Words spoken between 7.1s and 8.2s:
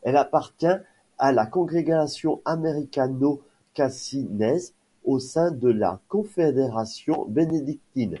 bénédictine.